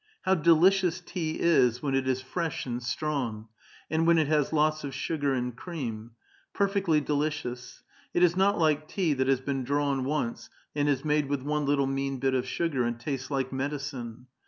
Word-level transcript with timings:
*' 0.15 0.21
How 0.25 0.33
delicious 0.33 0.99
tea 0.99 1.39
is 1.39 1.83
when 1.83 1.93
it 1.93 2.07
is 2.07 2.21
fresh 2.23 2.65
and 2.65 2.81
strong, 2.81 3.49
and 3.87 4.07
when 4.07 4.17
it 4.17 4.25
has 4.25 4.51
lots 4.51 4.83
of 4.83 4.95
sugar 4.95 5.35
and 5.35 5.55
cream! 5.55 6.13
Perfectly 6.55 6.99
delicious! 6.99 7.83
It 8.11 8.23
is 8.23 8.35
not 8.35 8.57
like 8.57 8.87
tea 8.87 9.13
that 9.13 9.27
has 9.27 9.41
been 9.41 9.63
drawn 9.63 10.03
once, 10.03 10.49
and 10.75 10.89
is 10.89 11.05
made 11.05 11.29
with 11.29 11.43
one 11.43 11.67
little 11.67 11.85
mean 11.85 12.17
bit 12.17 12.33
of 12.33 12.47
sugar, 12.47 12.83
and 12.83 12.99
tastes 12.99 13.29
like 13.29 13.53
medicine. 13.53 14.25